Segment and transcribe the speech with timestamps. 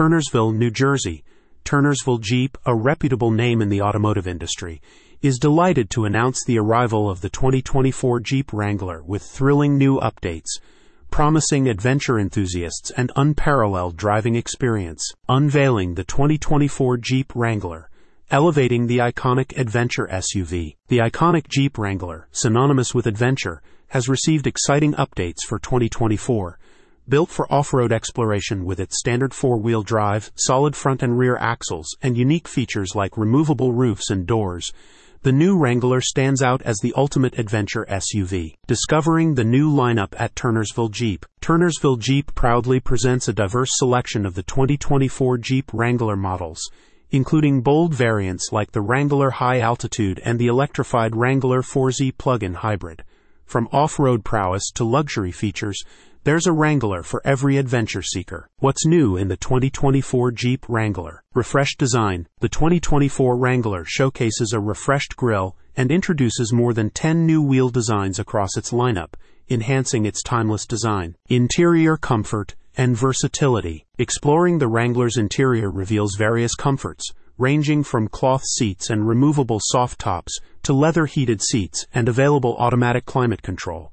[0.00, 1.24] Turnersville, New Jersey,
[1.62, 4.80] Turnersville Jeep, a reputable name in the automotive industry,
[5.20, 10.58] is delighted to announce the arrival of the 2024 Jeep Wrangler with thrilling new updates,
[11.10, 15.12] promising adventure enthusiasts an unparalleled driving experience.
[15.28, 17.90] Unveiling the 2024 Jeep Wrangler,
[18.30, 20.76] elevating the iconic adventure SUV.
[20.88, 26.58] The iconic Jeep Wrangler, synonymous with adventure, has received exciting updates for 2024
[27.10, 32.16] Built for off-road exploration with its standard four-wheel drive, solid front and rear axles, and
[32.16, 34.72] unique features like removable roofs and doors,
[35.22, 38.54] the new Wrangler stands out as the ultimate adventure SUV.
[38.68, 41.26] Discovering the new lineup at Turnersville Jeep.
[41.40, 46.62] Turnersville Jeep proudly presents a diverse selection of the 2024 Jeep Wrangler models,
[47.10, 53.02] including bold variants like the Wrangler High Altitude and the electrified Wrangler 4xe plug-in hybrid.
[53.46, 55.82] From off-road prowess to luxury features,
[56.22, 58.50] there's a Wrangler for every adventure seeker.
[58.58, 61.22] What's new in the 2024 Jeep Wrangler?
[61.34, 62.28] Refreshed design.
[62.40, 68.18] The 2024 Wrangler showcases a refreshed grille and introduces more than 10 new wheel designs
[68.18, 69.14] across its lineup,
[69.48, 71.16] enhancing its timeless design.
[71.30, 73.86] Interior comfort and versatility.
[73.96, 80.38] Exploring the Wrangler's interior reveals various comforts, ranging from cloth seats and removable soft tops
[80.64, 83.90] to leather heated seats and available automatic climate control.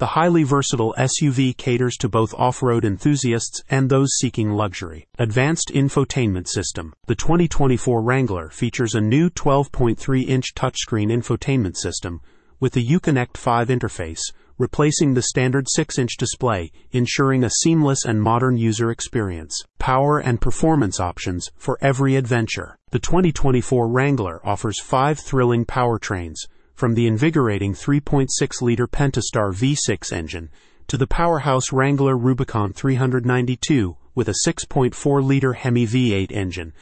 [0.00, 5.06] The highly versatile SUV caters to both off-road enthusiasts and those seeking luxury.
[5.18, 6.94] Advanced infotainment system.
[7.04, 12.22] The 2024 Wrangler features a new 12.3-inch touchscreen infotainment system
[12.58, 14.22] with the Uconnect 5 interface,
[14.56, 19.62] replacing the standard 6-inch display, ensuring a seamless and modern user experience.
[19.78, 22.78] Power and performance options for every adventure.
[22.90, 26.46] The 2024 Wrangler offers five thrilling powertrains
[26.80, 30.48] from the invigorating 3.6 liter Pentastar V6 engine
[30.86, 36.72] to the powerhouse Wrangler Rubicon 392 with a 6.4 liter Hemi V8 engine,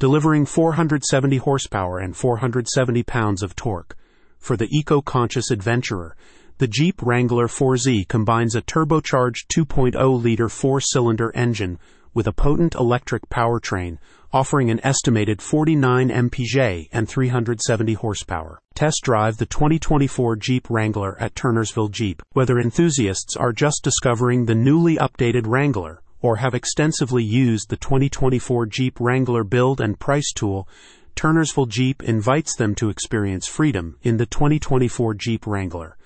[0.00, 3.96] delivering 470 horsepower and 470 pounds of torque.
[4.40, 6.16] For the eco conscious adventurer,
[6.58, 11.78] the Jeep Wrangler 4xe combines a turbocharged 2.0 liter four cylinder engine
[12.14, 13.98] with a potent electric powertrain
[14.34, 18.58] offering an estimated 49 mpg and 370 horsepower.
[18.74, 22.20] Test drive the 2024 Jeep Wrangler at Turnersville Jeep.
[22.32, 28.66] Whether enthusiasts are just discovering the newly updated Wrangler or have extensively used the 2024
[28.66, 30.68] Jeep Wrangler build and price tool,
[31.14, 35.96] Turnersville Jeep invites them to experience freedom in the 2024 Jeep Wrangler.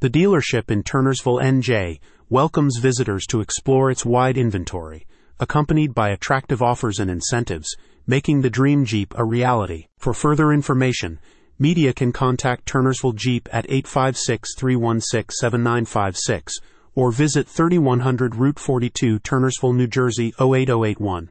[0.00, 5.06] The dealership in Turnersville, NJ, welcomes visitors to explore its wide inventory
[5.40, 9.86] accompanied by attractive offers and incentives, making the Dream Jeep a reality.
[9.98, 11.18] For further information,
[11.58, 16.58] media can contact Turnersville Jeep at 856 316 7956
[16.94, 21.30] or visit 3100 Route 42, Turnersville, New Jersey 08081.